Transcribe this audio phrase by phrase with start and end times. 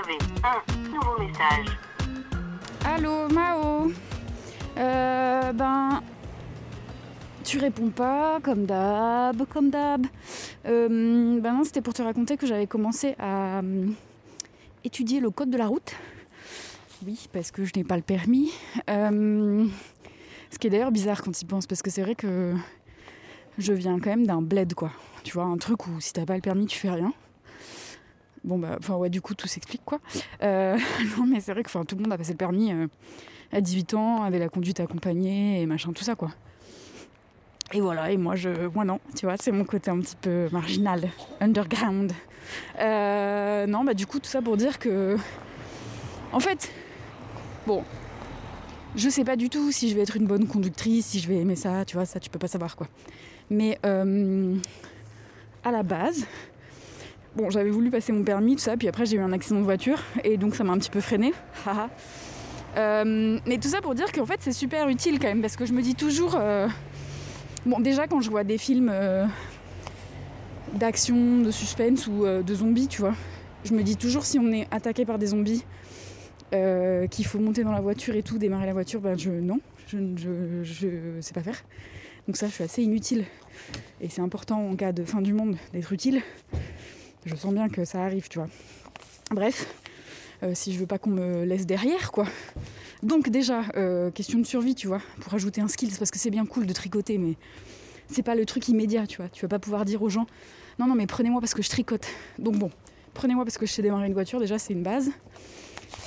[0.00, 1.66] avez un nouveau message.
[2.84, 3.92] Allô, Mao
[4.78, 6.02] Euh, ben...
[7.44, 10.06] Tu réponds pas, comme d'hab, comme d'hab.
[10.66, 13.88] Euh, ben non, c'était pour te raconter que j'avais commencé à euh,
[14.84, 15.94] étudier le code de la route.
[17.04, 18.52] Oui, parce que je n'ai pas le permis.
[18.86, 22.54] Ce qui est d'ailleurs bizarre quand il pense, parce que c'est vrai que
[23.58, 24.92] je viens quand même d'un bled, quoi.
[25.24, 27.12] Tu vois, un truc où si t'as pas le permis, tu fais rien.
[28.44, 30.00] Bon, bah, enfin, ouais, du coup, tout s'explique, quoi.
[30.42, 30.78] Euh,
[31.18, 32.86] non, mais c'est vrai que tout le monde a passé le permis euh,
[33.52, 36.30] à 18 ans, avait la conduite accompagnée et machin, tout ça, quoi.
[37.72, 40.48] Et voilà, et moi, je, moi non, tu vois, c'est mon côté un petit peu
[40.50, 41.08] marginal,
[41.40, 42.12] underground.
[42.80, 45.16] Euh, non, bah, du coup, tout ça pour dire que.
[46.32, 46.72] En fait,
[47.66, 47.84] bon,
[48.96, 51.36] je sais pas du tout si je vais être une bonne conductrice, si je vais
[51.36, 52.88] aimer ça, tu vois, ça, tu peux pas savoir, quoi.
[53.50, 56.26] Mais à la base,
[57.36, 59.64] bon, j'avais voulu passer mon permis, tout ça, puis après j'ai eu un accident de
[59.64, 61.32] voiture, et donc ça m'a un petit peu freiné.
[62.76, 65.66] Euh, mais tout ça pour dire qu'en fait c'est super utile quand même, parce que
[65.66, 66.36] je me dis toujours.
[66.38, 66.68] euh,
[67.66, 69.26] Bon, déjà quand je vois des films euh,
[70.74, 73.16] d'action, de suspense ou de zombies, tu vois,
[73.64, 75.64] je me dis toujours si on est attaqué par des zombies,
[76.52, 79.98] qu'il faut monter dans la voiture et tout, démarrer la voiture, ben je non, je,
[80.16, 81.60] je, je sais pas faire.
[82.28, 83.24] Donc ça, je suis assez inutile.
[84.00, 86.22] Et c'est important en cas de fin du monde d'être utile.
[87.26, 88.48] Je sens bien que ça arrive, tu vois.
[89.30, 89.66] Bref,
[90.42, 92.26] euh, si je veux pas qu'on me laisse derrière, quoi.
[93.02, 96.18] Donc déjà, euh, question de survie, tu vois, pour ajouter un skill, c'est parce que
[96.18, 97.34] c'est bien cool de tricoter, mais
[98.08, 99.28] c'est pas le truc immédiat, tu vois.
[99.28, 100.26] Tu vas pas pouvoir dire aux gens,
[100.78, 102.06] non, non, mais prenez-moi parce que je tricote.
[102.38, 102.70] Donc bon,
[103.12, 105.10] prenez-moi parce que je sais démarrer une voiture, déjà c'est une base.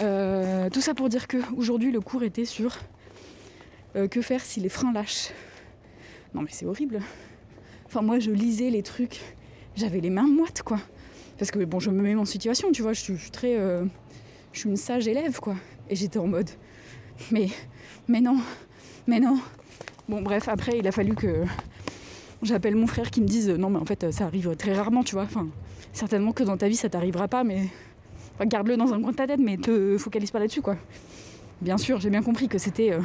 [0.00, 2.78] Euh, tout ça pour dire que aujourd'hui le cours était sur
[4.10, 5.32] que faire si les freins lâchent.
[6.32, 7.00] Non mais c'est horrible.
[7.84, 9.20] Enfin moi je lisais les trucs,
[9.76, 10.78] j'avais les mains moites quoi.
[11.42, 13.84] Parce que bon je me mets en situation, tu vois, je suis, très, euh,
[14.52, 15.56] je suis une sage élève quoi.
[15.90, 16.48] Et j'étais en mode,
[17.32, 17.48] mais,
[18.06, 18.36] mais non,
[19.08, 19.40] mais non.
[20.08, 21.42] Bon bref après il a fallu que
[22.42, 25.16] j'appelle mon frère qui me dise non mais en fait ça arrive très rarement tu
[25.16, 25.24] vois.
[25.24, 25.48] Enfin
[25.92, 27.62] certainement que dans ta vie ça t'arrivera pas mais
[28.34, 30.76] Enfin, garde-le dans un coin de ta tête, mais te focalise pas là-dessus, quoi.
[31.60, 33.00] Bien sûr, j'ai bien compris que c'était euh,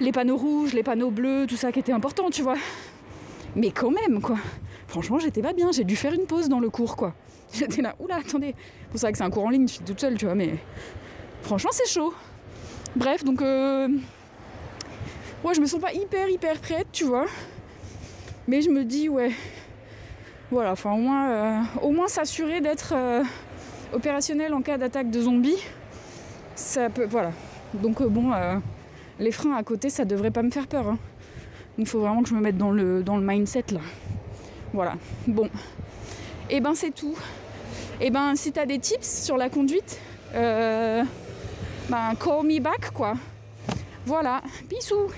[0.00, 2.56] les panneaux rouges, les panneaux bleus, tout ça qui était important, tu vois.
[3.54, 4.38] Mais quand même, quoi.
[4.88, 5.72] Franchement, j'étais pas bien.
[5.72, 7.14] J'ai dû faire une pause dans le cours, quoi.
[7.52, 8.54] J'étais là, oula, attendez.
[8.90, 10.54] Pour ça que c'est un cours en ligne, je suis toute seule, tu vois, mais
[11.42, 12.12] franchement, c'est chaud.
[12.96, 13.88] Bref, donc, euh...
[15.44, 17.26] ouais, je me sens pas hyper, hyper prête, tu vois.
[18.48, 19.30] Mais je me dis, ouais,
[20.50, 22.92] voilà, enfin, au moins, euh, au moins s'assurer d'être.
[22.94, 23.22] euh,
[23.92, 25.62] opérationnel en cas d'attaque de zombies,
[26.56, 27.06] ça peut.
[27.08, 27.30] Voilà.
[27.74, 28.32] Donc, euh, bon,
[29.20, 30.88] les freins à côté, ça devrait pas me faire peur.
[30.88, 30.98] hein.
[31.78, 33.80] Il faut vraiment que je me mette dans le, dans le mindset là.
[34.76, 34.92] Voilà.
[35.26, 35.48] Bon.
[36.50, 37.16] Et ben, c'est tout.
[37.98, 39.98] Et ben, si t'as des tips sur la conduite,
[40.34, 41.02] euh,
[41.88, 43.14] ben, call me back quoi.
[44.04, 44.42] Voilà.
[44.68, 45.08] Bisous.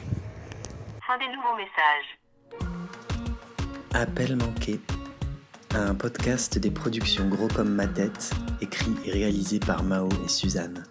[1.04, 2.18] Fin des nouveaux messages.
[3.94, 4.78] Appel manqué.
[5.74, 8.30] Un podcast des productions Gros comme ma tête,
[8.60, 10.84] écrit et réalisé par Mao et Suzanne.